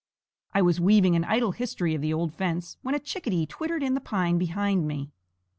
I 0.55 0.63
was 0.63 0.81
weaving 0.81 1.15
an 1.15 1.23
idle 1.25 1.51
history 1.51 1.93
of 1.93 2.01
the 2.01 2.11
old 2.11 2.33
fence, 2.33 2.75
when 2.81 2.95
a 2.95 2.99
chickadee 2.99 3.45
twittered 3.45 3.83
in 3.83 3.93
the 3.93 4.01
pine 4.01 4.39
behind 4.39 4.87
me. 4.87 5.11